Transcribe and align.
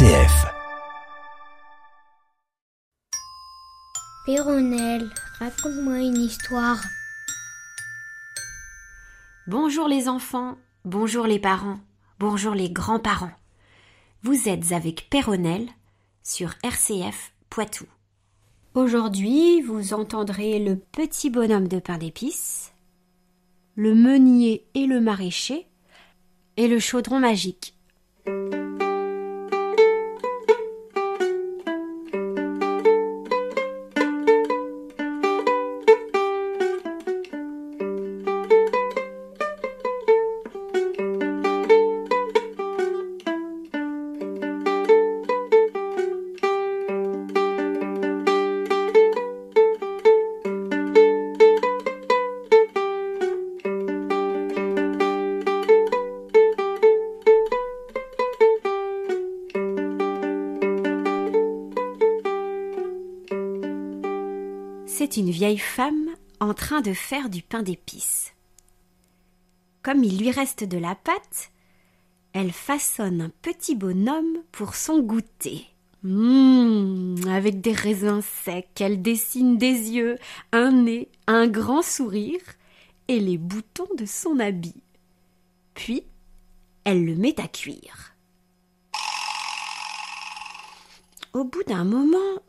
RCF. 0.00 0.46
Raconte-moi 5.38 5.98
une 5.98 6.16
histoire. 6.16 6.82
Bonjour 9.46 9.88
les 9.88 10.08
enfants, 10.08 10.56
bonjour 10.86 11.26
les 11.26 11.38
parents, 11.38 11.80
bonjour 12.18 12.54
les 12.54 12.70
grands-parents. 12.70 13.32
Vous 14.22 14.48
êtes 14.48 14.72
avec 14.72 15.10
Péronnelle 15.10 15.68
sur 16.22 16.54
RCF 16.62 17.34
Poitou. 17.50 17.84
Aujourd'hui, 18.72 19.60
vous 19.60 19.92
entendrez 19.92 20.60
le 20.60 20.76
petit 20.76 21.28
bonhomme 21.28 21.68
de 21.68 21.78
pain 21.78 21.98
d'épices, 21.98 22.72
le 23.74 23.94
meunier 23.94 24.64
et 24.72 24.86
le 24.86 25.02
maraîcher, 25.02 25.66
et 26.56 26.68
le 26.68 26.78
chaudron 26.78 27.18
magique. 27.18 27.74
Femme 65.58 66.08
en 66.40 66.54
train 66.54 66.80
de 66.80 66.92
faire 66.92 67.28
du 67.28 67.42
pain 67.42 67.62
d'épices. 67.62 68.32
Comme 69.82 70.04
il 70.04 70.18
lui 70.18 70.30
reste 70.30 70.64
de 70.64 70.78
la 70.78 70.94
pâte, 70.94 71.50
elle 72.32 72.52
façonne 72.52 73.20
un 73.22 73.30
petit 73.42 73.74
bonhomme 73.74 74.38
pour 74.52 74.74
son 74.74 75.00
goûter. 75.00 75.66
Mmh, 76.02 77.28
avec 77.28 77.60
des 77.60 77.72
raisins 77.72 78.22
secs, 78.22 78.80
elle 78.80 79.02
dessine 79.02 79.58
des 79.58 79.90
yeux, 79.90 80.16
un 80.52 80.72
nez, 80.72 81.08
un 81.26 81.46
grand 81.46 81.82
sourire 81.82 82.40
et 83.08 83.20
les 83.20 83.36
boutons 83.36 83.88
de 83.98 84.06
son 84.06 84.38
habit. 84.38 84.82
Puis, 85.74 86.04
elle 86.84 87.04
le 87.04 87.16
met 87.16 87.38
à 87.40 87.48
cuire. 87.48 88.14
Au 91.32 91.44
bout 91.44 91.62
d'un 91.64 91.84
moment, 91.84 92.42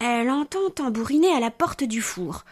elle 0.00 0.30
entend 0.30 0.70
tambouriner 0.70 1.32
à 1.32 1.40
la 1.40 1.50
porte 1.50 1.84
du 1.84 2.00
four. 2.00 2.44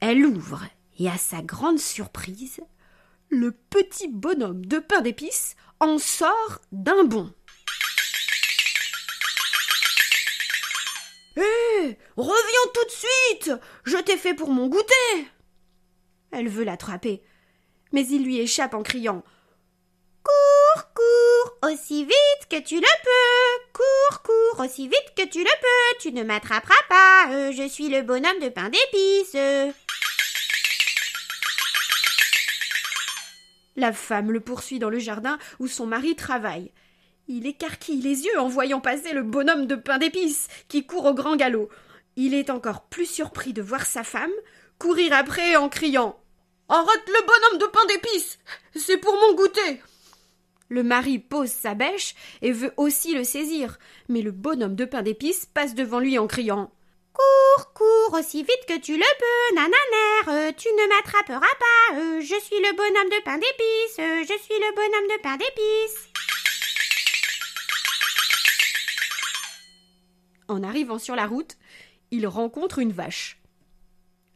Elle 0.00 0.26
ouvre 0.26 0.64
et 0.98 1.08
à 1.08 1.16
sa 1.16 1.42
grande 1.42 1.78
surprise, 1.78 2.60
le 3.30 3.52
petit 3.52 4.08
bonhomme 4.08 4.66
de 4.66 4.78
pain 4.78 5.00
d'épices 5.00 5.56
en 5.80 5.98
sort 5.98 6.60
d'un 6.72 7.04
bond. 7.04 7.32
Hé 11.36 11.98
Reviens 12.16 12.70
tout 12.72 12.84
de 12.84 12.90
suite 12.90 13.52
Je 13.84 13.96
t'ai 13.96 14.16
fait 14.16 14.34
pour 14.34 14.50
mon 14.50 14.68
goûter 14.68 15.26
Elle 16.30 16.48
veut 16.48 16.64
l'attraper, 16.64 17.22
mais 17.92 18.06
il 18.06 18.24
lui 18.24 18.38
échappe 18.38 18.74
en 18.74 18.82
criant 18.82 19.24
aussi 21.72 22.04
vite 22.04 22.48
que 22.50 22.60
tu 22.60 22.76
le 22.76 22.80
peux. 22.80 23.64
Cours, 23.72 24.22
cours, 24.22 24.64
aussi 24.64 24.88
vite 24.88 25.12
que 25.16 25.26
tu 25.26 25.40
le 25.40 25.44
peux. 25.44 25.98
Tu 26.00 26.12
ne 26.12 26.22
m'attraperas 26.22 26.74
pas, 26.88 27.28
euh, 27.30 27.52
je 27.52 27.68
suis 27.68 27.88
le 27.88 28.02
bonhomme 28.02 28.38
de 28.40 28.48
pain 28.48 28.68
d'épices. 28.68 29.36
La 33.76 33.92
femme 33.92 34.30
le 34.30 34.40
poursuit 34.40 34.78
dans 34.78 34.90
le 34.90 34.98
jardin 34.98 35.38
où 35.58 35.66
son 35.66 35.86
mari 35.86 36.14
travaille. 36.14 36.70
Il 37.26 37.46
écarquille 37.46 38.02
les 38.02 38.24
yeux 38.24 38.38
en 38.38 38.48
voyant 38.48 38.80
passer 38.80 39.12
le 39.12 39.22
bonhomme 39.22 39.66
de 39.66 39.76
pain 39.76 39.98
d'épices 39.98 40.48
qui 40.68 40.86
court 40.86 41.06
au 41.06 41.14
grand 41.14 41.36
galop. 41.36 41.70
Il 42.16 42.34
est 42.34 42.50
encore 42.50 42.82
plus 42.82 43.06
surpris 43.06 43.52
de 43.52 43.62
voir 43.62 43.86
sa 43.86 44.04
femme 44.04 44.30
courir 44.78 45.12
après 45.12 45.56
en 45.56 45.68
criant 45.68 46.18
Arrête 46.68 47.08
le 47.08 47.26
bonhomme 47.26 47.58
de 47.58 47.66
pain 47.66 47.86
d'épices! 47.86 48.38
C'est 48.74 48.98
pour 48.98 49.14
mon 49.14 49.34
goûter 49.34 49.80
Le 50.68 50.82
mari 50.82 51.18
pose 51.18 51.50
sa 51.50 51.74
bêche 51.74 52.14
et 52.42 52.52
veut 52.52 52.72
aussi 52.76 53.14
le 53.14 53.24
saisir, 53.24 53.78
mais 54.08 54.22
le 54.22 54.30
bonhomme 54.30 54.74
de 54.74 54.84
pain 54.84 55.02
d'épices 55.02 55.46
passe 55.46 55.74
devant 55.74 56.00
lui 56.00 56.18
en 56.18 56.26
criant 56.26 56.70
Cours, 57.12 57.72
cours, 57.74 58.18
aussi 58.18 58.42
vite 58.42 58.66
que 58.66 58.78
tu 58.80 58.96
le 58.96 59.04
peux, 59.18 59.54
nananer, 59.54 60.52
tu 60.56 60.68
ne 60.68 60.88
m'attraperas 60.88 61.40
pas, 61.40 62.20
je 62.20 62.40
suis 62.40 62.56
le 62.56 62.74
bonhomme 62.74 63.10
de 63.10 63.22
pain 63.22 63.36
d'épices, 63.36 64.28
je 64.28 64.42
suis 64.42 64.54
le 64.54 64.74
bonhomme 64.74 65.16
de 65.16 65.22
pain 65.22 65.36
d'épices. 65.36 66.08
En 70.48 70.62
arrivant 70.64 70.98
sur 70.98 71.14
la 71.14 71.26
route, 71.26 71.56
il 72.10 72.26
rencontre 72.26 72.80
une 72.80 72.92
vache. 72.92 73.38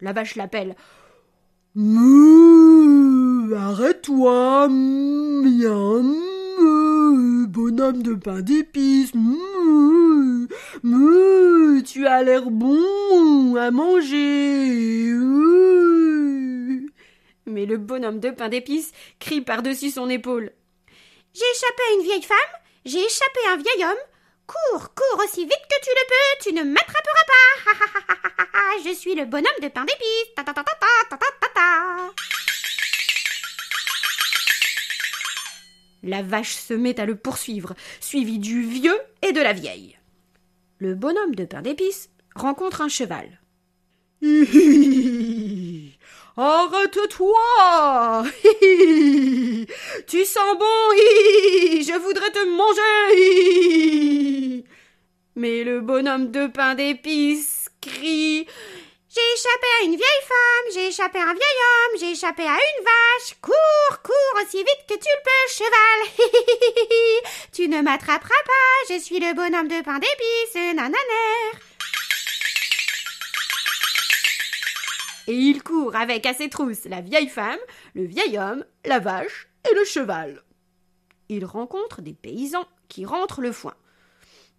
La 0.00 0.12
vache 0.12 0.36
l'appelle. 0.36 0.76
Arrête-toi, 3.56 4.68
meuh, 4.68 6.02
bonhomme 7.46 8.02
de 8.02 8.14
pain 8.14 8.40
d'épices, 8.40 9.14
meuh, 9.14 10.48
meuh, 10.82 11.82
tu 11.82 12.06
as 12.06 12.22
l'air 12.22 12.50
bon 12.50 13.54
à 13.56 13.70
manger. 13.70 15.12
Mais 17.46 17.66
le 17.66 17.76
bonhomme 17.76 18.20
de 18.20 18.30
pain 18.30 18.48
d'épices 18.48 18.92
crie 19.20 19.42
par-dessus 19.42 19.90
son 19.90 20.08
épaule. 20.08 20.50
J'ai 21.34 21.44
échappé 21.54 21.82
à 21.90 21.94
une 21.96 22.04
vieille 22.04 22.22
femme, 22.22 22.36
j'ai 22.86 23.04
échappé 23.04 23.40
à 23.48 23.52
un 23.52 23.56
vieil 23.56 23.84
homme. 23.84 23.98
Cours, 24.46 24.94
cours 24.94 25.22
aussi 25.22 25.44
vite 25.44 25.66
que 25.68 25.84
tu 25.84 25.90
le 25.90 26.06
peux, 26.08 26.38
tu 26.42 26.52
ne 26.54 26.64
m'attraperas 26.64 27.26
pas. 27.26 28.27
Ha, 28.58 28.82
Je 28.84 28.92
suis 28.92 29.14
le 29.14 29.24
bonhomme 29.24 29.60
de 29.62 29.68
pain 29.68 29.84
d'épices. 29.84 30.34
Ta, 30.34 30.42
ta, 30.42 30.52
ta, 30.52 30.64
ta, 30.64 30.72
ta, 30.80 30.88
ta, 31.10 31.16
ta, 31.16 31.26
ta. 31.54 32.10
La 36.02 36.22
vache 36.22 36.56
se 36.56 36.74
met 36.74 36.98
à 36.98 37.06
le 37.06 37.14
poursuivre, 37.14 37.74
suivi 38.00 38.40
du 38.40 38.62
vieux 38.62 38.98
et 39.22 39.30
de 39.32 39.40
la 39.40 39.52
vieille. 39.52 39.96
Le 40.78 40.96
bonhomme 40.96 41.36
de 41.36 41.44
pain 41.44 41.62
d'épices 41.62 42.10
rencontre 42.34 42.80
un 42.80 42.88
cheval. 42.88 43.40
Arrête-toi. 46.36 48.24
Tu 50.08 50.24
sens 50.24 50.58
bon. 50.58 50.64
Je 50.96 51.96
voudrais 52.00 52.32
te 52.32 52.44
manger. 52.56 54.64
Mais 55.36 55.62
le 55.62 55.80
bonhomme 55.80 56.32
de 56.32 56.48
pain 56.48 56.74
d'épices 56.74 57.57
crie 57.80 58.46
J'ai 59.08 59.32
échappé 59.34 59.66
à 59.80 59.84
une 59.84 59.96
vieille 59.96 60.24
femme, 60.26 60.72
j'ai 60.74 60.88
échappé 60.88 61.18
à 61.18 61.22
un 61.22 61.34
vieil 61.34 61.42
homme, 61.42 61.98
j'ai 62.00 62.10
échappé 62.12 62.42
à 62.42 62.54
une 62.54 62.84
vache. 62.84 63.34
Cours, 63.40 64.02
cours 64.02 64.42
aussi 64.42 64.58
vite 64.58 64.84
que 64.88 64.94
tu 64.94 65.08
le 65.08 65.22
peux, 65.24 65.48
cheval. 65.52 66.00
tu 67.52 67.68
ne 67.68 67.80
m'attraperas 67.80 68.42
pas, 68.44 68.94
je 68.94 69.00
suis 69.00 69.18
le 69.18 69.34
bonhomme 69.34 69.68
de 69.68 69.82
pain 69.82 69.98
d'épices, 69.98 70.74
nananer. 70.74 71.58
Et 75.26 75.34
il 75.34 75.62
court 75.62 75.94
avec 75.94 76.24
à 76.24 76.32
ses 76.32 76.48
trousses 76.48 76.86
la 76.86 77.02
vieille 77.02 77.28
femme, 77.28 77.58
le 77.94 78.04
vieil 78.04 78.38
homme, 78.38 78.64
la 78.84 78.98
vache 78.98 79.48
et 79.70 79.74
le 79.74 79.84
cheval. 79.84 80.42
Il 81.28 81.44
rencontre 81.44 82.00
des 82.00 82.14
paysans 82.14 82.66
qui 82.88 83.04
rentrent 83.04 83.42
le 83.42 83.52
foin. 83.52 83.74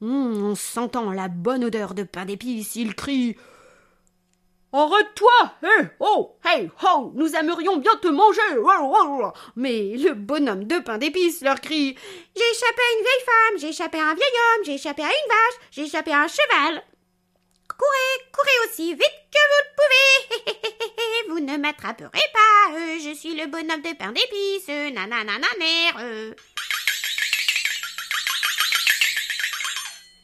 Hum, 0.01 0.51
en 0.51 0.55
sentant 0.55 1.11
la 1.11 1.27
bonne 1.27 1.65
odeur 1.65 1.93
de 1.93 2.03
pain 2.03 2.23
d'épices, 2.25 2.75
il 2.77 2.95
crie 2.95 3.35
Arrête-toi 4.71 5.53
Hé 5.63 5.87
Oh 5.99 6.37
Hey 6.45 6.69
Ho 6.83 7.11
Nous 7.15 7.35
aimerions 7.35 7.77
bien 7.77 7.95
te 7.97 8.07
manger 8.07 8.39
Oh, 8.59 8.69
oh, 8.81 9.21
oh. 9.23 9.31
Mais 9.57 9.97
le 9.97 10.13
bonhomme 10.13 10.65
de 10.65 10.79
pain 10.79 10.99
d'épices 10.99 11.41
leur 11.41 11.59
crie 11.59 11.97
J'ai 12.35 12.51
échappé 12.51 12.81
à 12.81 12.97
une 12.97 13.03
vieille 13.03 13.25
femme, 13.25 13.59
j'ai 13.59 13.69
échappé 13.69 13.97
à 13.97 14.09
un 14.09 14.13
vieil 14.13 14.25
homme, 14.25 14.65
j'ai 14.65 14.75
échappé 14.75 15.01
à 15.01 15.07
une 15.07 15.11
vache, 15.11 15.67
j'ai 15.71 15.81
échappé 15.83 16.11
à 16.11 16.21
un 16.21 16.27
cheval. 16.27 16.83
Courez, 17.67 18.29
courez 18.31 18.69
aussi 18.69 18.93
vite 18.93 19.19
que 19.31 19.39
vous 19.49 19.63
le 19.65 19.73
pouvez 19.75 21.29
Vous 21.29 21.39
ne 21.39 21.57
m'attraperez 21.57 22.09
pas, 22.09 22.73
euh, 22.73 22.97
je 23.03 23.15
suis 23.15 23.35
le 23.35 23.47
bonhomme 23.47 23.81
de 23.81 23.95
pain 23.97 24.11
d'épices, 24.11 24.67
nananananer. 24.93 26.35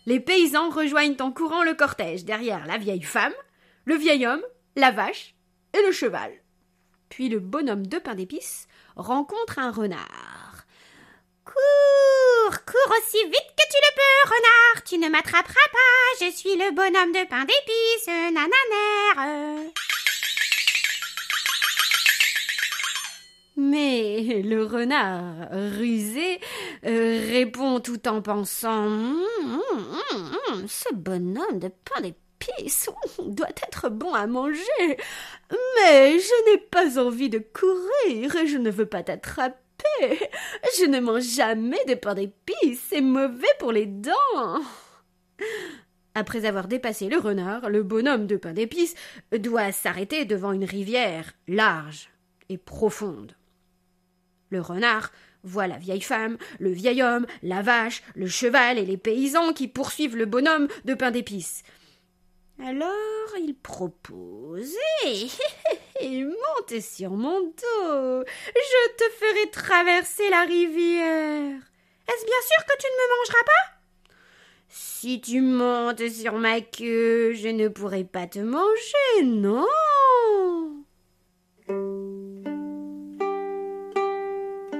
Les 0.05 0.19
paysans 0.19 0.69
rejoignent 0.69 1.17
en 1.19 1.31
courant 1.31 1.63
le 1.63 1.73
cortège 1.73 2.25
derrière 2.25 2.67
la 2.67 2.77
vieille 2.77 3.01
femme, 3.01 3.33
le 3.85 3.95
vieil 3.95 4.27
homme, 4.27 4.43
la 4.75 4.91
vache 4.91 5.33
et 5.73 5.81
le 5.81 5.91
cheval. 5.91 6.31
Puis 7.09 7.29
le 7.29 7.39
bonhomme 7.39 7.87
de 7.87 7.97
pain 7.97 8.15
d'épices 8.15 8.67
rencontre 8.95 9.59
un 9.59 9.71
renard. 9.71 10.65
Cours, 11.43 12.65
cours 12.65 12.95
aussi 12.99 13.23
vite 13.23 13.53
que 13.57 13.67
tu 13.69 13.77
le 13.77 13.95
peux, 13.95 14.29
renard, 14.29 14.83
tu 14.83 14.97
ne 14.97 15.09
m'attraperas 15.09 15.69
pas, 15.71 16.25
je 16.25 16.31
suis 16.31 16.55
le 16.55 16.71
bonhomme 16.71 17.11
de 17.11 17.27
pain 17.27 17.45
d'épices, 17.45 18.07
nananère. 18.07 19.71
Mais 23.57 24.41
le 24.43 24.65
renard, 24.65 25.47
rusé, 25.51 26.39
euh, 26.85 27.25
répond 27.29 27.79
tout 27.79 28.05
en 28.07 28.21
pensant 28.21 28.85
hum, 28.85 29.23
hum, 29.41 29.99
hum, 30.49 30.67
Ce 30.67 30.93
bonhomme 30.93 31.59
de 31.59 31.69
pain 31.69 32.01
d'épices 32.01 32.89
doit 33.19 33.47
être 33.65 33.89
bon 33.89 34.13
à 34.13 34.27
manger. 34.27 34.61
Mais 35.49 36.19
je 36.19 36.51
n'ai 36.51 36.57
pas 36.57 36.99
envie 36.99 37.29
de 37.29 37.39
courir 37.39 38.35
et 38.35 38.47
je 38.47 38.57
ne 38.57 38.69
veux 38.69 38.85
pas 38.85 39.03
t'attraper. 39.03 39.55
Je 40.77 40.85
ne 40.85 40.99
mange 40.99 41.23
jamais 41.23 41.83
de 41.87 41.93
pain 41.93 42.13
d'épices, 42.13 42.81
c'est 42.89 43.01
mauvais 43.01 43.47
pour 43.59 43.71
les 43.71 43.85
dents. 43.85 44.61
Après 46.13 46.45
avoir 46.45 46.67
dépassé 46.67 47.07
le 47.07 47.19
renard, 47.19 47.69
le 47.69 47.83
bonhomme 47.83 48.27
de 48.27 48.37
pain 48.37 48.53
d'épices 48.53 48.95
doit 49.37 49.71
s'arrêter 49.71 50.25
devant 50.25 50.51
une 50.51 50.65
rivière 50.65 51.33
large 51.47 52.09
et 52.49 52.57
profonde. 52.57 53.35
Le 54.55 54.61
renard 54.61 55.11
voit 55.43 55.67
la 55.67 55.77
vieille 55.77 55.99
femme, 55.99 56.37
le 56.59 56.71
vieil 56.71 57.03
homme, 57.03 57.27
la 57.43 57.61
vache, 57.61 58.03
le 58.15 58.25
cheval 58.25 58.79
et 58.79 58.85
les 58.85 58.95
paysans 58.95 59.51
qui 59.51 59.67
poursuivent 59.67 60.15
le 60.15 60.25
bonhomme 60.25 60.69
de 60.85 60.93
pain 60.93 61.11
d'épices. 61.11 61.63
Alors 62.63 63.35
il 63.37 63.53
propose 63.53 64.73
et 65.99 66.23
monte 66.23 66.81
sur 66.81 67.11
mon 67.11 67.41
dos. 67.41 68.23
Je 68.45 68.95
te 68.95 69.03
ferai 69.19 69.51
traverser 69.51 70.29
la 70.29 70.45
rivière. 70.45 71.59
Est-ce 72.07 72.25
bien 72.25 72.41
sûr 72.47 72.65
que 72.65 72.77
tu 72.79 72.87
ne 72.87 72.95
me 72.95 73.17
mangeras 73.17 73.43
pas? 73.43 73.65
Si 74.69 75.19
tu 75.19 75.41
montes 75.41 76.07
sur 76.07 76.35
ma 76.35 76.61
queue, 76.61 77.33
je 77.33 77.49
ne 77.49 77.67
pourrai 77.67 78.05
pas 78.05 78.27
te 78.27 78.39
manger, 78.39 79.25
non. 79.25 79.67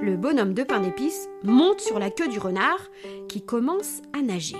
Le 0.06 0.16
bonhomme 0.16 0.54
de 0.54 0.62
pain 0.62 0.78
d'épices 0.78 1.28
monte 1.42 1.80
sur 1.80 1.98
la 1.98 2.10
queue 2.10 2.28
du 2.28 2.38
renard 2.38 2.92
qui 3.28 3.42
commence 3.42 4.02
à 4.12 4.22
nager. 4.22 4.54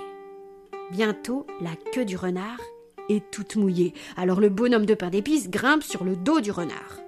Bientôt, 0.91 1.47
la 1.61 1.69
queue 1.93 2.03
du 2.03 2.17
renard 2.17 2.59
est 3.07 3.31
toute 3.31 3.55
mouillée. 3.55 3.93
Alors 4.17 4.41
le 4.41 4.49
bonhomme 4.49 4.85
de 4.85 4.93
pain 4.93 5.09
d'épices 5.09 5.49
grimpe 5.49 5.83
sur 5.83 6.03
le 6.03 6.17
dos 6.17 6.41
du 6.41 6.51
renard. 6.51 6.99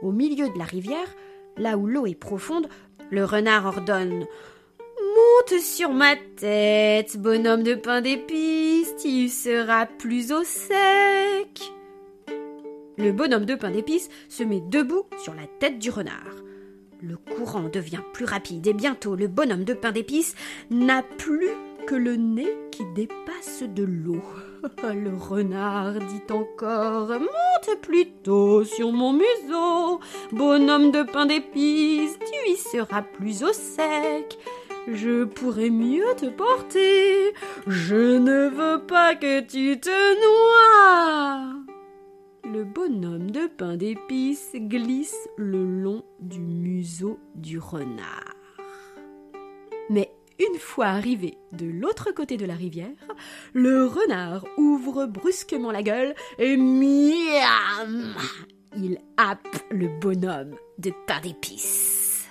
Au 0.00 0.10
milieu 0.10 0.48
de 0.48 0.58
la 0.58 0.64
rivière, 0.64 1.14
là 1.58 1.76
où 1.76 1.86
l'eau 1.86 2.06
est 2.06 2.14
profonde, 2.14 2.66
le 3.10 3.26
renard 3.26 3.66
ordonne 3.66 4.24
Monte 4.80 5.60
sur 5.60 5.90
ma 5.90 6.16
tête, 6.16 7.18
bonhomme 7.18 7.62
de 7.62 7.74
pain 7.74 8.00
d'épices, 8.00 8.96
tu 9.02 9.28
seras 9.28 9.84
plus 9.84 10.32
au 10.32 10.44
sec. 10.44 11.60
Le 12.96 13.12
bonhomme 13.12 13.44
de 13.44 13.54
pain 13.54 13.70
d'épices 13.70 14.08
se 14.30 14.44
met 14.44 14.62
debout 14.62 15.04
sur 15.22 15.34
la 15.34 15.46
tête 15.58 15.78
du 15.78 15.90
renard. 15.90 16.40
Le 17.02 17.16
courant 17.16 17.70
devient 17.72 18.02
plus 18.12 18.26
rapide 18.26 18.66
et 18.66 18.74
bientôt 18.74 19.16
le 19.16 19.26
bonhomme 19.26 19.64
de 19.64 19.72
pain 19.72 19.90
d'épices 19.90 20.34
n'a 20.70 21.02
plus 21.02 21.48
que 21.86 21.94
le 21.94 22.16
nez 22.16 22.54
qui 22.70 22.84
dépasse 22.94 23.62
de 23.62 23.84
l'eau. 23.84 24.22
Le 24.82 25.16
renard 25.16 25.94
dit 25.94 26.32
encore 26.32 27.08
Monte 27.08 27.80
plutôt 27.80 28.64
sur 28.64 28.92
mon 28.92 29.14
museau, 29.14 30.00
bonhomme 30.32 30.90
de 30.90 31.02
pain 31.02 31.24
d'épices, 31.24 32.18
tu 32.18 32.50
y 32.50 32.56
seras 32.56 33.02
plus 33.02 33.42
au 33.42 33.52
sec. 33.54 34.38
Je 34.86 35.24
pourrais 35.24 35.70
mieux 35.70 36.14
te 36.16 36.26
porter, 36.26 37.32
je 37.66 38.18
ne 38.18 38.48
veux 38.48 38.84
pas 38.86 39.14
que 39.14 39.40
tu 39.40 39.80
te 39.80 39.90
noies 39.90 41.69
le 42.52 42.64
bonhomme 42.64 43.30
de 43.30 43.46
pain 43.46 43.76
d'épices 43.76 44.52
glisse 44.54 45.28
le 45.36 45.64
long 45.64 46.02
du 46.18 46.40
museau 46.40 47.20
du 47.36 47.58
renard. 47.58 48.34
Mais 49.88 50.10
une 50.38 50.58
fois 50.58 50.86
arrivé 50.86 51.38
de 51.52 51.66
l'autre 51.66 52.10
côté 52.12 52.36
de 52.36 52.46
la 52.46 52.54
rivière, 52.54 52.88
le 53.52 53.86
renard 53.86 54.44
ouvre 54.56 55.06
brusquement 55.06 55.70
la 55.70 55.82
gueule 55.82 56.14
et 56.38 56.56
miam 56.56 58.14
Il 58.76 58.98
happe 59.16 59.64
le 59.70 59.86
bonhomme 60.00 60.56
de 60.78 60.90
pain 61.06 61.20
d'épices. 61.20 62.26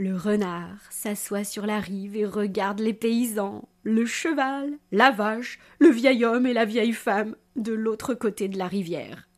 Le 0.00 0.16
renard 0.16 0.78
s'assoit 0.90 1.42
sur 1.42 1.66
la 1.66 1.80
rive 1.80 2.16
et 2.16 2.24
regarde 2.24 2.78
les 2.78 2.94
paysans, 2.94 3.68
le 3.82 4.06
cheval, 4.06 4.78
la 4.92 5.10
vache, 5.10 5.58
le 5.80 5.88
vieil 5.88 6.24
homme 6.24 6.46
et 6.46 6.52
la 6.52 6.64
vieille 6.64 6.92
femme 6.92 7.34
de 7.56 7.72
l'autre 7.72 8.14
côté 8.14 8.46
de 8.46 8.56
la 8.58 8.68
rivière. 8.68 9.28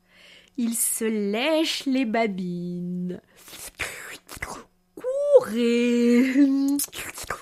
Il 0.58 0.75
se 0.75 1.06
lèche 1.06 1.87
les 1.87 2.05
babines. 2.05 3.22
Courez, 4.94 6.26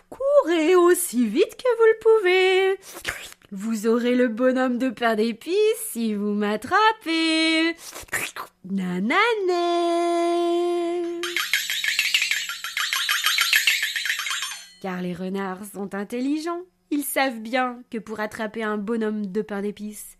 courez 0.09 0.77
aussi 0.77 1.27
vite 1.27 1.57
que 1.57 1.77
vous 1.77 1.87
le 1.87 1.99
pouvez. 2.01 2.79
Vous 3.51 3.87
aurez 3.87 4.15
le 4.15 4.29
bonhomme 4.29 4.77
de 4.77 4.91
pain 4.91 5.15
d'épices 5.15 5.55
si 5.91 6.15
vous 6.15 6.33
m'attrapez. 6.33 7.75
Nanané. 8.65 9.09
car 14.81 15.03
les 15.03 15.15
renards 15.15 15.65
sont 15.65 15.95
intelligents. 15.95 16.63
Ils 16.91 17.05
savent 17.05 17.41
bien 17.41 17.83
que 17.91 17.99
pour 17.99 18.21
attraper 18.21 18.63
un 18.63 18.79
bonhomme 18.79 19.27
de 19.27 19.43
pain 19.43 19.63
d'épices, 19.63 20.17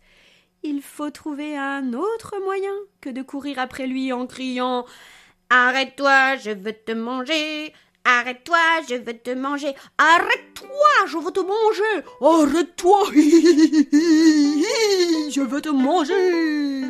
il 0.63 0.81
faut 0.81 1.09
trouver 1.09 1.57
un 1.57 1.93
autre 1.93 2.35
moyen 2.43 2.73
que 3.01 3.09
de 3.09 3.21
courir 3.21 3.59
après 3.59 3.87
lui 3.87 4.11
en 4.11 4.27
criant 4.27 4.85
Arrête-toi, 5.49 6.35
je 6.37 6.51
veux 6.51 6.73
te 6.73 6.91
manger. 6.91 7.73
Arrête-toi, 8.11 8.57
je 8.89 8.95
veux 8.95 9.13
te 9.13 9.29
manger. 9.29 9.75
Arrête-toi, 9.99 11.05
je 11.05 11.17
veux 11.17 11.31
te 11.31 11.41
manger. 11.41 12.03
Arrête-toi, 12.19 13.03
je 15.29 15.41
veux 15.41 15.61
te 15.61 15.69
manger. 15.69 16.89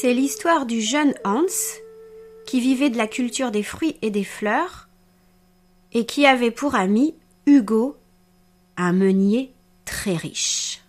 C'est 0.00 0.14
l'histoire 0.14 0.64
du 0.64 0.80
jeune 0.80 1.12
Hans 1.26 1.44
qui 2.46 2.58
vivait 2.58 2.88
de 2.88 2.96
la 2.96 3.06
culture 3.06 3.50
des 3.50 3.62
fruits 3.62 3.96
et 4.00 4.08
des 4.08 4.24
fleurs 4.24 4.88
et 5.92 6.06
qui 6.06 6.24
avait 6.24 6.50
pour 6.50 6.74
ami 6.74 7.12
Hugo, 7.44 7.98
un 8.78 8.94
meunier 8.94 9.52
très 9.84 10.16
riche. 10.16 10.80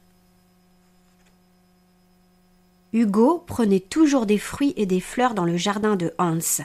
Hugo 2.94 3.44
prenait 3.46 3.82
toujours 3.82 4.26
des 4.26 4.38
fruits 4.38 4.74
et 4.78 4.86
des 4.86 5.02
fleurs 5.02 5.34
dans 5.34 5.44
le 5.44 5.58
jardin 5.58 5.98
de 5.98 6.14
Hans. 6.18 6.64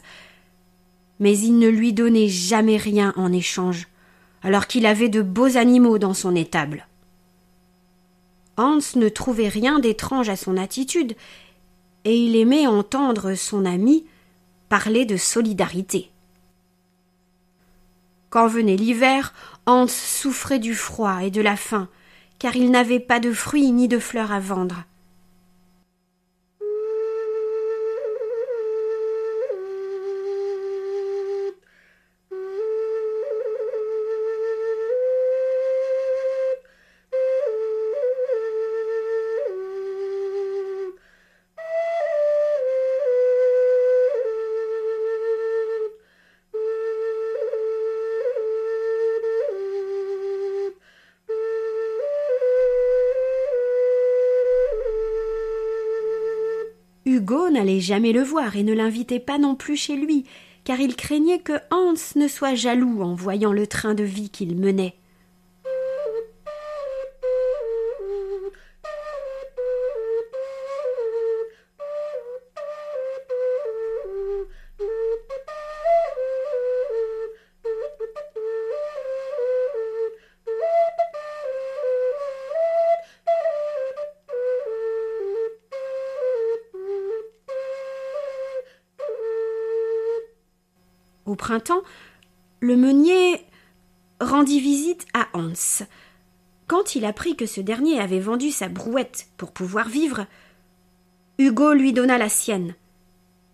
Mais 1.18 1.36
il 1.36 1.58
ne 1.58 1.66
lui 1.68 1.92
donnait 1.92 2.28
jamais 2.28 2.76
rien 2.76 3.12
en 3.16 3.32
échange, 3.32 3.88
alors 4.44 4.68
qu'il 4.68 4.86
avait 4.86 5.08
de 5.08 5.20
beaux 5.20 5.56
animaux 5.56 5.98
dans 5.98 6.14
son 6.14 6.36
étable. 6.36 6.86
Hans 8.56 8.78
ne 8.94 9.08
trouvait 9.08 9.48
rien 9.48 9.80
d'étrange 9.80 10.28
à 10.28 10.36
son 10.36 10.56
attitude, 10.56 11.16
et 12.06 12.16
il 12.16 12.36
aimait 12.36 12.68
entendre 12.68 13.34
son 13.34 13.64
ami 13.64 14.06
parler 14.68 15.06
de 15.06 15.16
solidarité. 15.16 16.08
Quand 18.30 18.46
venait 18.46 18.76
l'hiver, 18.76 19.34
Hans 19.66 19.88
souffrait 19.88 20.60
du 20.60 20.76
froid 20.76 21.24
et 21.24 21.32
de 21.32 21.40
la 21.40 21.56
faim, 21.56 21.88
car 22.38 22.54
il 22.54 22.70
n'avait 22.70 23.00
pas 23.00 23.18
de 23.18 23.32
fruits 23.32 23.72
ni 23.72 23.88
de 23.88 23.98
fleurs 23.98 24.30
à 24.30 24.38
vendre. 24.38 24.84
Hugo 57.26 57.50
n'allait 57.50 57.80
jamais 57.80 58.12
le 58.12 58.22
voir 58.22 58.54
et 58.54 58.62
ne 58.62 58.72
l'invitait 58.72 59.18
pas 59.18 59.36
non 59.36 59.56
plus 59.56 59.74
chez 59.74 59.96
lui, 59.96 60.26
car 60.62 60.78
il 60.78 60.94
craignait 60.94 61.40
que 61.40 61.54
Hans 61.72 61.94
ne 62.14 62.28
soit 62.28 62.54
jaloux 62.54 63.02
en 63.02 63.16
voyant 63.16 63.52
le 63.52 63.66
train 63.66 63.94
de 63.94 64.04
vie 64.04 64.30
qu'il 64.30 64.56
menait. 64.56 64.94
Le 92.66 92.76
meunier 92.76 93.40
rendit 94.20 94.58
visite 94.58 95.06
à 95.14 95.28
Hans. 95.34 95.84
Quand 96.66 96.96
il 96.96 97.04
apprit 97.04 97.36
que 97.36 97.46
ce 97.46 97.60
dernier 97.60 98.00
avait 98.00 98.18
vendu 98.18 98.50
sa 98.50 98.68
brouette 98.68 99.28
pour 99.36 99.52
pouvoir 99.52 99.88
vivre, 99.88 100.26
Hugo 101.38 101.72
lui 101.72 101.92
donna 101.92 102.18
la 102.18 102.28
sienne, 102.28 102.74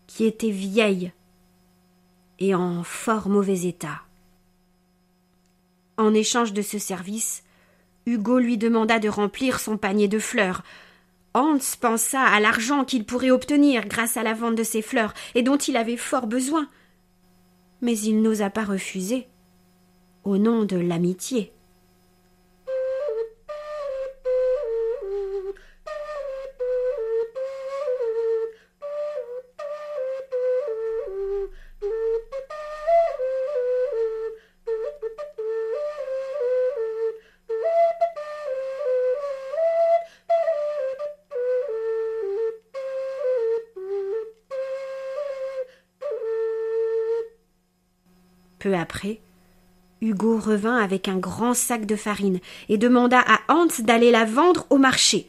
qui 0.07 0.25
était 0.25 0.51
vieille 0.51 1.13
et 2.39 2.55
en 2.55 2.83
fort 2.85 3.29
mauvais 3.29 3.67
état. 3.67 4.01
En 5.99 6.15
échange 6.15 6.55
de 6.55 6.63
ce 6.63 6.79
service, 6.79 7.45
Hugo 8.07 8.39
lui 8.39 8.57
demanda 8.57 8.99
de 8.99 9.11
remplir 9.11 9.61
son 9.61 9.77
panier 9.77 10.09
de 10.09 10.19
fleurs. 10.19 10.63
Hans 11.35 11.59
pensa 11.81 12.23
à 12.23 12.41
l'argent 12.41 12.87
qu'il 12.87 13.05
pourrait 13.05 13.31
obtenir 13.31 13.87
grâce 13.87 14.17
à 14.17 14.23
la 14.23 14.33
vente 14.33 14.55
de 14.55 14.65
ses 14.65 14.81
fleurs 14.81 15.13
et 15.35 15.43
dont 15.43 15.59
il 15.59 15.77
avait 15.77 15.99
fort 15.99 16.27
besoin 16.27 16.67
mais 17.83 17.99
il 17.99 18.23
n'osa 18.23 18.49
pas 18.49 18.65
refuser, 18.65 19.27
au 20.25 20.39
nom 20.39 20.65
de 20.65 20.77
l'amitié. 20.77 21.53
Peu 48.63 48.77
après, 48.77 49.19
Hugo 50.01 50.39
revint 50.39 50.77
avec 50.77 51.09
un 51.09 51.17
grand 51.19 51.53
sac 51.53 51.85
de 51.85 51.97
farine 51.97 52.39
et 52.69 52.79
demanda 52.79 53.19
à 53.19 53.41
Hans 53.49 53.67
d'aller 53.81 54.13
la 54.13 54.25
vendre 54.25 54.69
au 54.71 54.79
marché. 54.79 55.29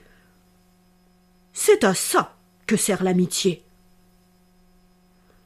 C'est 1.51 1.83
à 1.83 1.95
ça 1.95 2.35
que 2.67 2.77
sert 2.77 3.03
l'amitié. 3.03 3.63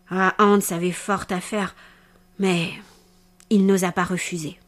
Ah, 0.09 0.35
Hans 0.37 0.59
avait 0.71 0.91
fort 0.91 1.27
à 1.29 1.39
faire, 1.39 1.77
mais 2.39 2.73
il 3.49 3.65
n'osa 3.65 3.93
pas 3.93 4.03
refuser. 4.03 4.59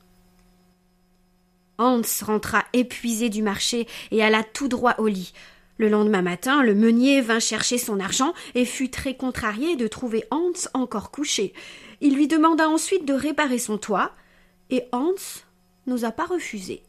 Hans 1.77 2.01
rentra 2.21 2.63
épuisé 2.71 3.27
du 3.27 3.41
marché 3.41 3.85
et 4.11 4.23
alla 4.23 4.43
tout 4.43 4.69
droit 4.69 4.95
au 4.97 5.07
lit. 5.07 5.33
Le 5.79 5.87
lendemain 5.87 6.21
matin, 6.21 6.61
le 6.61 6.75
meunier 6.75 7.21
vint 7.21 7.39
chercher 7.39 7.77
son 7.77 8.01
argent 8.01 8.33
et 8.53 8.65
fut 8.65 8.89
très 8.89 9.15
contrarié 9.15 9.77
de 9.77 9.87
trouver 9.87 10.25
Hans 10.29 10.51
encore 10.73 11.09
couché. 11.09 11.53
Il 12.01 12.15
lui 12.15 12.27
demanda 12.27 12.67
ensuite 12.67 13.05
de 13.05 13.13
réparer 13.13 13.59
son 13.59 13.77
toit, 13.77 14.11
et 14.69 14.83
Hans 14.91 15.15
n'osa 15.87 16.11
pas 16.11 16.25
refuser. 16.25 16.83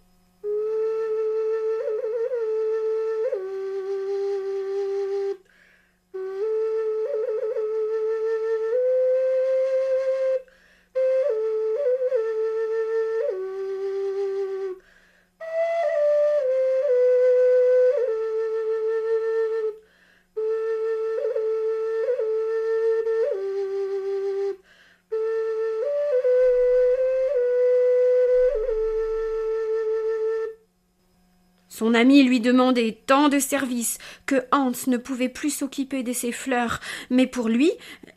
Son 31.90 31.94
ami 31.94 32.22
lui 32.22 32.38
demandait 32.38 33.00
tant 33.04 33.28
de 33.28 33.40
services 33.40 33.98
que 34.24 34.44
Hans 34.52 34.70
ne 34.86 34.96
pouvait 34.96 35.28
plus 35.28 35.50
s'occuper 35.50 36.04
de 36.04 36.12
ses 36.12 36.30
fleurs, 36.30 36.78
mais 37.10 37.26
pour 37.26 37.48
lui, 37.48 37.72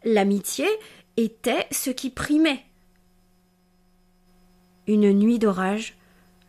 l'amitié 0.05 0.67
était 1.17 1.65
ce 1.71 1.89
qui 1.89 2.11
primait. 2.11 2.63
Une 4.85 5.11
nuit 5.11 5.39
d'orage, 5.39 5.95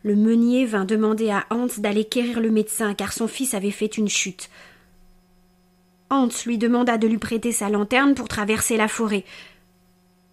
le 0.03 0.15
meunier 0.15 0.67
vint 0.67 0.85
demander 0.85 1.31
à 1.31 1.47
Hans 1.49 1.65
d'aller 1.79 2.05
quérir 2.05 2.39
le 2.41 2.51
médecin 2.51 2.93
car 2.93 3.11
son 3.11 3.27
fils 3.27 3.55
avait 3.55 3.71
fait 3.71 3.97
une 3.97 4.09
chute. 4.09 4.51
Hans 6.11 6.29
lui 6.45 6.59
demanda 6.59 6.99
de 6.99 7.07
lui 7.07 7.17
prêter 7.17 7.51
sa 7.51 7.69
lanterne 7.69 8.13
pour 8.13 8.27
traverser 8.27 8.77
la 8.77 8.87
forêt, 8.87 9.25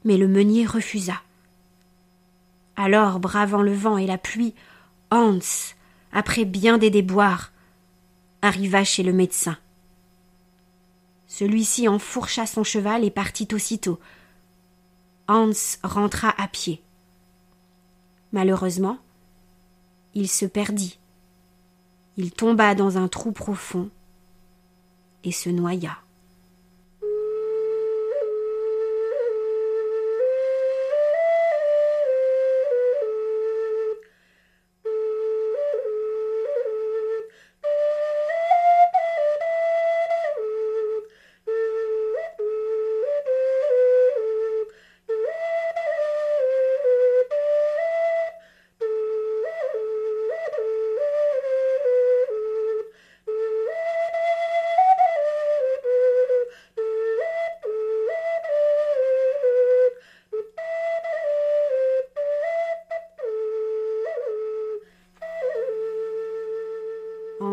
mais 0.05 0.19
le 0.19 0.29
meunier 0.29 0.67
refusa. 0.67 1.23
Alors, 2.77 3.19
bravant 3.19 3.63
le 3.63 3.73
vent 3.73 3.97
et 3.97 4.07
la 4.07 4.19
pluie, 4.19 4.53
Hans 5.11 5.39
après 6.13 6.45
bien 6.45 6.79
des 6.79 6.91
déboires, 6.91 7.53
arriva 8.43 8.85
chez 8.85 9.03
le 9.03 9.13
médecin. 9.13 9.57
Celui-ci 11.27 11.89
enfourcha 11.89 12.47
son 12.47 12.65
cheval 12.65 13.05
et 13.05 13.11
partit 13.11 13.49
aussitôt. 13.55 13.99
Hans 15.29 15.53
rentra 15.83 16.35
à 16.41 16.47
pied. 16.49 16.83
Malheureusement, 18.33 18.99
il 20.15 20.29
se 20.29 20.45
perdit. 20.45 20.99
Il 22.19 22.33
tomba 22.33 22.75
dans 22.75 22.99
un 22.99 23.09
trou 23.09 23.33
profond 23.33 23.89
et 25.25 25.33
se 25.33 25.49
noya. 25.49 25.97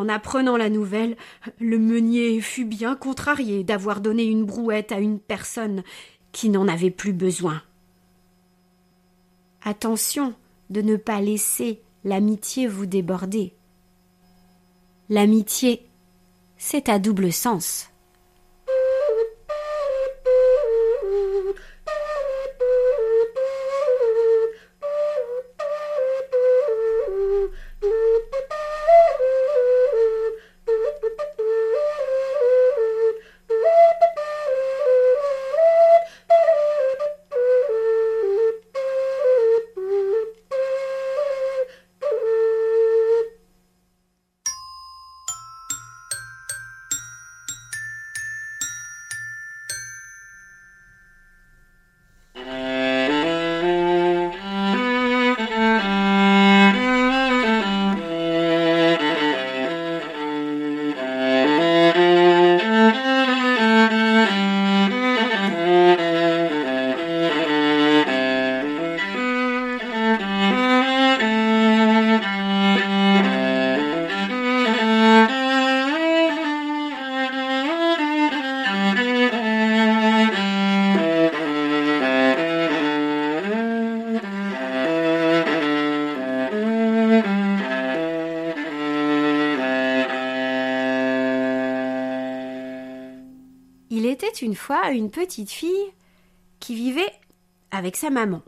Apprenant 0.09 0.57
la 0.57 0.69
nouvelle, 0.69 1.15
le 1.59 1.79
meunier 1.79 2.41
fut 2.41 2.65
bien 2.65 2.95
contrarié 2.95 3.63
d'avoir 3.63 4.01
donné 4.01 4.23
une 4.23 4.45
brouette 4.45 4.91
à 4.91 4.99
une 4.99 5.19
personne 5.19 5.83
qui 6.31 6.49
n'en 6.49 6.67
avait 6.67 6.91
plus 6.91 7.13
besoin. 7.13 7.61
Attention 9.63 10.33
de 10.69 10.81
ne 10.81 10.95
pas 10.95 11.21
laisser 11.21 11.81
l'amitié 12.03 12.67
vous 12.67 12.85
déborder. 12.85 13.53
L'amitié, 15.09 15.87
c'est 16.57 16.89
à 16.89 16.99
double 16.99 17.31
sens. 17.33 17.89
Une 94.41 94.55
fois 94.55 94.91
une 94.91 95.12
petite 95.12 95.51
fille 95.51 95.93
qui 96.60 96.75
vivait 96.75 97.12
avec 97.72 97.96
sa 97.96 98.10
maman. 98.10 98.41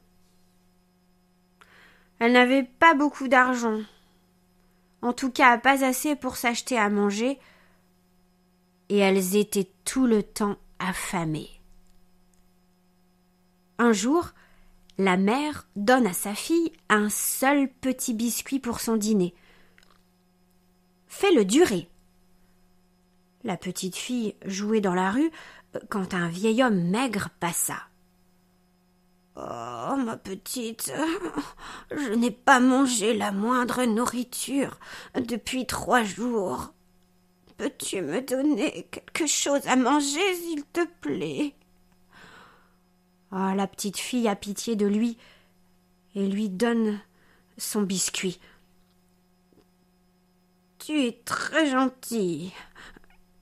Elle 2.20 2.34
n'avait 2.34 2.64
pas 2.64 2.94
beaucoup 2.94 3.28
d'argent, 3.28 3.80
en 5.02 5.14
tout 5.14 5.32
cas 5.32 5.58
pas 5.58 5.84
assez 5.84 6.16
pour 6.16 6.36
s'acheter 6.36 6.78
à 6.78 6.90
manger, 6.90 7.40
et 8.90 8.98
elles 8.98 9.36
étaient 9.36 9.72
tout 9.86 10.06
le 10.06 10.22
temps 10.22 10.58
affamées. 10.80 11.50
Un 13.80 13.94
jour, 13.94 14.30
la 14.98 15.18
mère 15.18 15.68
donne 15.76 16.06
à 16.06 16.14
sa 16.14 16.36
fille 16.36 16.72
un 16.90 17.10
seul 17.10 17.68
petit 17.68 18.14
biscuit 18.14 18.60
pour 18.60 18.80
son 18.80 18.98
dîner. 18.98 19.34
Fais-le 21.08 21.46
durer. 21.46 21.90
La 23.44 23.58
petite 23.58 23.96
fille 23.96 24.36
jouait 24.46 24.82
dans 24.82 24.94
la 24.94 25.10
rue 25.10 25.32
quand 25.90 26.14
un 26.14 26.28
vieil 26.28 26.64
homme 26.64 26.90
maigre 26.90 27.30
passa. 27.40 27.78
Oh, 29.36 29.96
ma 29.98 30.18
petite, 30.18 30.92
je 31.92 32.14
n'ai 32.14 32.32
pas 32.32 32.60
mangé 32.60 33.14
la 33.14 33.32
moindre 33.32 33.86
nourriture 33.86 34.78
depuis 35.16 35.66
trois 35.66 36.04
jours. 36.04 36.74
Peux-tu 37.58 38.02
me 38.02 38.22
donner 38.22 38.88
quelque 38.92 39.28
chose 39.28 39.66
à 39.68 39.76
manger, 39.76 40.36
s'il 40.36 40.66
te 40.66 40.86
plaît? 41.00 41.56
Ah, 43.32 43.56
la 43.56 43.68
petite 43.68 43.98
fille 43.98 44.28
a 44.28 44.36
pitié 44.36 44.76
de 44.76 44.86
lui 44.86 45.18
et 46.16 46.28
lui 46.28 46.50
donne 46.50 47.00
son 47.58 47.84
biscuit. 47.84 48.40
Tu 50.80 51.06
es 51.06 51.22
très 51.24 51.68
gentil. 51.70 52.52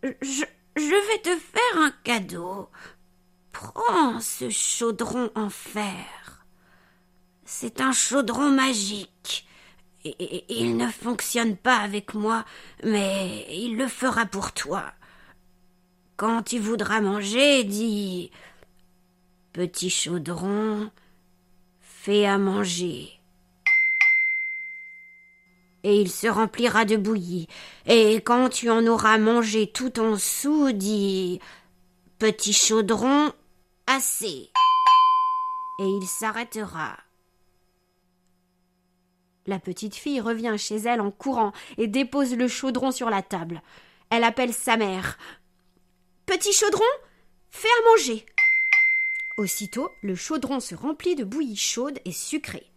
Je, 0.03 0.43
je 0.75 0.81
vais 1.11 1.21
te 1.21 1.35
faire 1.37 1.81
un 1.81 1.91
cadeau. 2.03 2.69
Prends 3.51 4.19
ce 4.19 4.49
chaudron 4.49 5.31
en 5.35 5.49
fer. 5.49 6.45
C'est 7.45 7.81
un 7.81 7.91
chaudron 7.91 8.51
magique. 8.51 9.47
Il 10.03 10.77
ne 10.77 10.87
fonctionne 10.87 11.57
pas 11.57 11.77
avec 11.77 12.13
moi, 12.13 12.45
mais 12.83 13.45
il 13.49 13.75
le 13.75 13.87
fera 13.87 14.25
pour 14.25 14.53
toi. 14.53 14.93
Quand 16.15 16.43
tu 16.43 16.59
voudras 16.59 17.01
manger, 17.01 17.63
dis 17.63 18.31
Petit 19.51 19.89
chaudron, 19.89 20.91
fais 21.81 22.25
à 22.25 22.37
manger 22.37 23.18
et 25.83 26.01
il 26.01 26.11
se 26.11 26.27
remplira 26.27 26.85
de 26.85 26.97
bouillie. 26.97 27.47
Et 27.85 28.15
quand 28.15 28.49
tu 28.49 28.69
en 28.69 28.85
auras 28.87 29.17
mangé 29.17 29.67
tout 29.67 29.99
en 29.99 30.17
sou, 30.17 30.71
dis 30.71 31.39
Petit 32.17 32.53
chaudron, 32.53 33.31
assez. 33.87 34.49
Et 35.79 35.85
il 35.85 36.05
s'arrêtera. 36.05 36.97
La 39.47 39.59
petite 39.59 39.95
fille 39.95 40.19
revient 40.19 40.55
chez 40.57 40.75
elle 40.75 41.01
en 41.01 41.11
courant 41.11 41.53
et 41.77 41.87
dépose 41.87 42.35
le 42.35 42.47
chaudron 42.47 42.91
sur 42.91 43.09
la 43.09 43.21
table. 43.21 43.61
Elle 44.09 44.23
appelle 44.23 44.53
sa 44.53 44.77
mère. 44.77 45.17
Petit 46.25 46.53
chaudron, 46.53 46.83
fais 47.49 47.67
à 47.67 47.89
manger. 47.91 48.25
Aussitôt, 49.37 49.89
le 50.01 50.15
chaudron 50.15 50.59
se 50.59 50.75
remplit 50.75 51.15
de 51.15 51.23
bouillie 51.23 51.55
chaude 51.55 51.99
et 52.03 52.11
sucrée. 52.11 52.67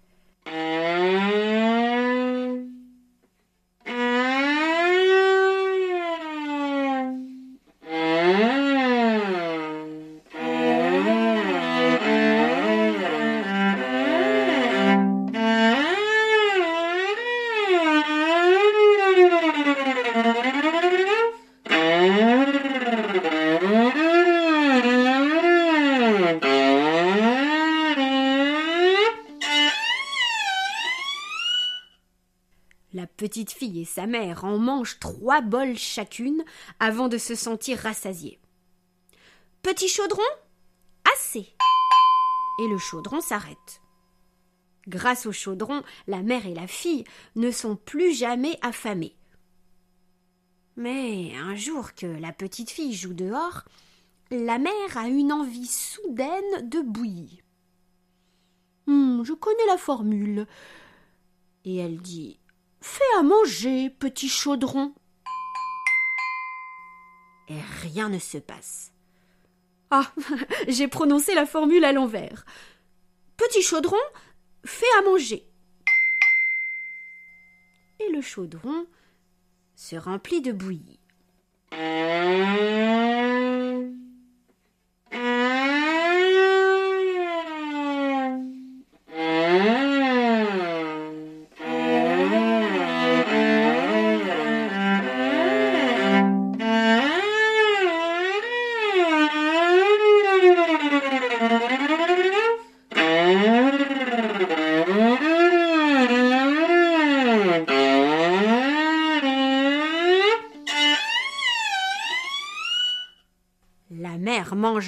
Fille 33.51 33.81
et 33.81 33.85
sa 33.85 34.07
mère 34.07 34.45
en 34.45 34.59
mangent 34.59 34.99
trois 35.01 35.41
bols 35.41 35.77
chacune 35.77 36.45
avant 36.81 37.09
de 37.09 37.19
se 37.19 37.35
sentir 37.35 37.79
rassasiées. 37.79 38.39
Petit 39.63 39.89
chaudron? 39.89 40.23
Assez 41.13 41.55
Et 42.61 42.69
le 42.69 42.79
chaudron 42.79 43.21
s'arrête. 43.21 43.81
Grâce 44.89 45.27
au 45.27 45.33
chaudron, 45.33 45.83
la 46.07 46.23
mère 46.23 46.47
et 46.47 46.55
la 46.55 46.67
fille 46.67 47.05
ne 47.37 47.51
sont 47.51 47.77
plus 47.77 48.13
jamais 48.13 48.59
affamées. 48.63 49.15
Mais 50.77 51.33
un 51.37 51.55
jour 51.55 51.95
que 51.95 52.07
la 52.07 52.33
petite 52.33 52.71
fille 52.71 52.95
joue 52.95 53.15
dehors, 53.15 53.65
la 54.31 54.59
mère 54.59 54.97
a 54.97 55.07
une 55.09 55.33
envie 55.33 55.67
soudaine 55.67 56.69
de 56.69 56.81
bouillie. 56.81 57.43
Hum, 58.87 59.23
je 59.25 59.35
connais 59.35 59.67
la 59.67 59.77
formule. 59.77 60.47
Et 61.65 61.77
elle 61.77 62.01
dit 62.01 62.41
Fais 62.83 63.05
à 63.16 63.23
manger, 63.23 63.90
petit 63.90 64.29
chaudron. 64.29 64.92
Et 67.47 67.61
rien 67.81 68.09
ne 68.09 68.18
se 68.18 68.38
passe. 68.38 68.92
Ah, 69.90 70.11
j'ai 70.68 70.88
prononcé 70.88 71.33
la 71.35 71.47
formule 71.47 71.85
à 71.85 71.92
l'envers. 71.92 72.45
Petit 73.37 73.62
chaudron, 73.62 74.01
fais 74.64 74.87
à 74.99 75.03
manger. 75.03 75.47
Et 78.01 78.11
le 78.11 78.21
chaudron 78.21 78.87
se 79.77 79.95
remplit 79.95 80.42
de 80.42 80.51
bouillie. 80.51 80.99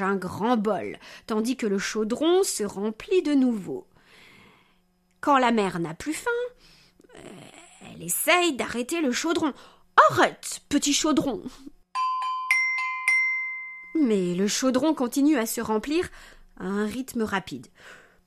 Un 0.03 0.17
grand 0.17 0.57
bol, 0.57 0.99
tandis 1.27 1.57
que 1.57 1.67
le 1.67 1.79
chaudron 1.79 2.43
se 2.43 2.65
remplit 2.65 3.23
de 3.23 3.35
nouveau. 3.35 3.87
Quand 5.21 5.39
la 5.39 5.53
mère 5.53 5.79
n'a 5.79 5.95
plus 5.95 6.13
faim, 6.13 6.31
euh, 7.17 7.21
elle 7.83 8.03
essaye 8.03 8.55
d'arrêter 8.55 9.01
le 9.01 9.13
chaudron. 9.13 9.53
Arrête, 10.11 10.61
petit 10.69 10.93
chaudron. 10.93 11.43
Mais 13.95 14.35
le 14.35 14.49
chaudron 14.49 14.95
continue 14.95 15.37
à 15.37 15.47
se 15.47 15.61
remplir 15.61 16.09
à 16.59 16.65
un 16.65 16.87
rythme 16.87 17.23
rapide. 17.23 17.69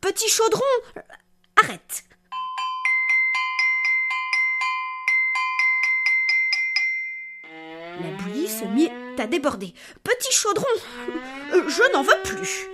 Petit 0.01 0.29
chaudron, 0.29 0.61
arrête. 1.61 2.03
La 7.43 8.11
bouillie 8.23 8.47
se 8.47 8.65
mit 8.65 8.89
à 9.19 9.27
déborder. 9.27 9.73
Petit 10.03 10.31
chaudron, 10.31 10.65
euh, 11.53 11.63
je 11.67 11.91
n'en 11.93 12.03
veux 12.03 12.19
plus. 12.23 12.67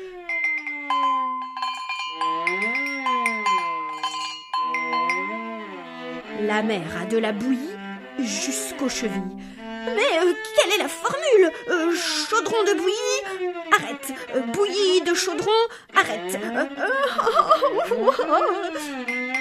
La 6.41 6.61
mère 6.61 6.97
a 7.01 7.05
de 7.05 7.17
la 7.17 7.31
bouillie 7.31 7.69
jusqu'aux 8.19 8.89
chevilles. 8.89 9.21
Mais 9.85 10.19
euh, 10.21 10.33
quelle 10.55 10.73
est 10.73 10.77
la 10.83 10.87
formule? 10.87 11.51
Euh, 11.69 11.93
Chaudron 11.95 12.63
de 12.63 12.73
bouillie? 12.73 13.53
Arrête. 13.77 14.13
Bouillie 14.53 15.01
de 15.01 15.13
chaudron? 15.13 15.51
Arrête 15.95 16.39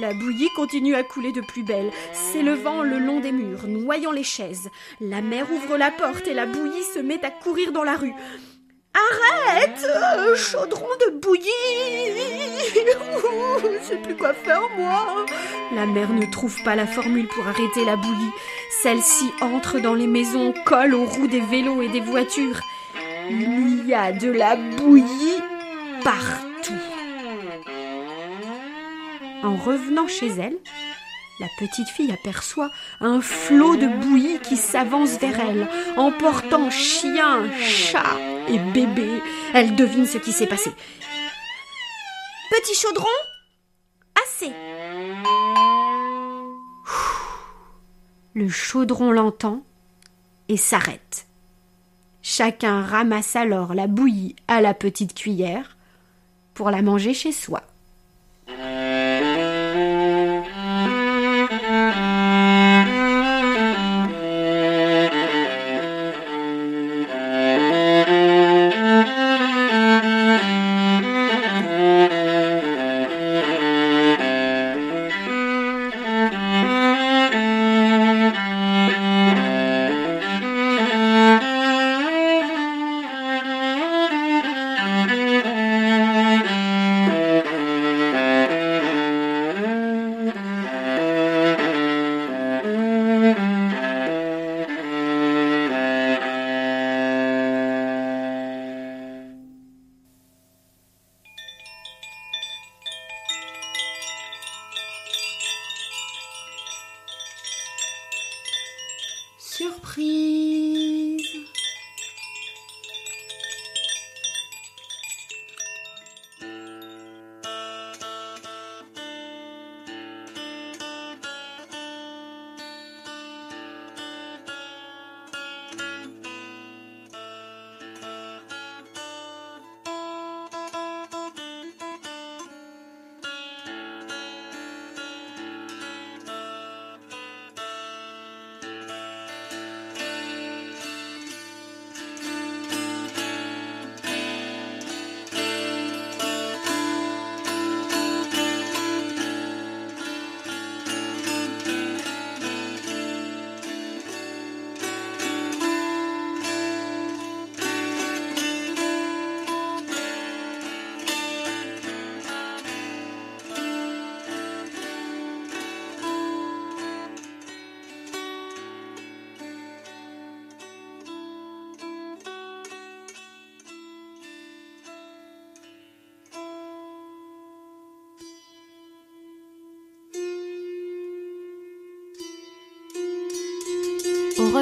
La 0.00 0.14
bouillie 0.14 0.48
continue 0.54 0.94
à 0.94 1.02
couler 1.02 1.32
de 1.32 1.40
plus 1.40 1.64
belle, 1.64 1.90
s'élevant 2.12 2.82
le 2.82 2.98
long 2.98 3.18
des 3.18 3.32
murs, 3.32 3.66
noyant 3.66 4.12
les 4.12 4.22
chaises. 4.22 4.68
La 5.00 5.22
mère 5.22 5.50
ouvre 5.50 5.76
la 5.76 5.90
porte 5.90 6.28
et 6.28 6.34
la 6.34 6.46
bouillie 6.46 6.84
se 6.94 7.00
met 7.00 7.24
à 7.24 7.30
courir 7.30 7.72
dans 7.72 7.82
la 7.82 7.96
rue. 7.96 8.14
Arrête 8.94 9.84
euh, 9.84 10.36
Chaudron 10.36 10.86
de 11.00 11.18
bouillie 11.18 11.42
Je 12.76 13.88
sais 13.88 13.96
plus 13.96 14.16
quoi 14.16 14.34
faire, 14.34 14.62
moi 14.76 15.26
La 15.74 15.86
mère 15.86 16.12
ne 16.12 16.30
trouve 16.30 16.62
pas 16.62 16.76
la 16.76 16.86
formule 16.86 17.26
pour 17.26 17.48
arrêter 17.48 17.84
la 17.84 17.96
bouillie. 17.96 18.32
Celle-ci 18.82 19.32
entre 19.40 19.80
dans 19.80 19.94
les 19.94 20.06
maisons, 20.06 20.54
colle 20.64 20.94
aux 20.94 21.06
roues 21.06 21.28
des 21.28 21.40
vélos 21.40 21.82
et 21.82 21.88
des 21.88 22.00
voitures. 22.00 22.60
Il 23.30 23.84
y 23.84 23.94
a 23.94 24.12
de 24.12 24.30
la 24.30 24.54
bouillie 24.54 25.42
partout. 26.04 26.47
En 29.42 29.56
revenant 29.56 30.08
chez 30.08 30.26
elle, 30.26 30.56
la 31.38 31.46
petite 31.58 31.88
fille 31.88 32.10
aperçoit 32.12 32.70
un 33.00 33.20
flot 33.20 33.76
de 33.76 33.86
bouillie 33.86 34.40
qui 34.40 34.56
s'avance 34.56 35.18
vers 35.18 35.38
elle, 35.38 35.68
emportant 35.96 36.70
chien, 36.70 37.48
chat 37.60 38.16
et 38.48 38.58
bébé. 38.58 39.22
Elle 39.54 39.76
devine 39.76 40.06
ce 40.06 40.18
qui 40.18 40.32
s'est 40.32 40.48
passé. 40.48 40.72
Petit 42.50 42.74
chaudron? 42.74 43.06
Assez 44.24 44.52
Le 48.34 48.48
chaudron 48.48 49.12
l'entend 49.12 49.62
et 50.48 50.56
s'arrête. 50.56 51.26
Chacun 52.22 52.82
ramasse 52.82 53.36
alors 53.36 53.74
la 53.74 53.86
bouillie 53.86 54.34
à 54.48 54.60
la 54.60 54.74
petite 54.74 55.14
cuillère 55.14 55.76
pour 56.54 56.70
la 56.70 56.82
manger 56.82 57.14
chez 57.14 57.32
soi. 57.32 57.62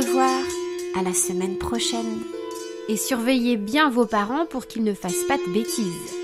Revoir, 0.07 0.42
à 0.95 1.03
la 1.03 1.12
semaine 1.12 1.59
prochaine. 1.59 2.21
Et 2.88 2.97
surveillez 2.97 3.57
bien 3.57 3.90
vos 3.90 4.07
parents 4.07 4.47
pour 4.47 4.66
qu'ils 4.66 4.85
ne 4.85 4.95
fassent 4.95 5.25
pas 5.27 5.38
de 5.38 5.53
bêtises. 5.53 6.14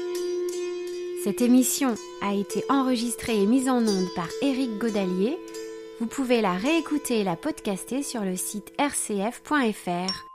Cette 1.25 1.41
émission 1.41 1.95
a 2.21 2.35
été 2.35 2.65
enregistrée 2.69 3.43
et 3.43 3.47
mise 3.47 3.69
en 3.69 3.87
onde 3.87 4.09
par 4.15 4.29
Éric 4.43 4.79
Godalier. 4.79 5.39
Vous 6.01 6.07
pouvez 6.07 6.41
la 6.41 6.55
réécouter 6.55 7.21
et 7.21 7.25
la 7.25 7.37
podcaster 7.37 8.03
sur 8.03 8.23
le 8.23 8.37
site 8.37 8.73
rcf.fr. 8.79 10.32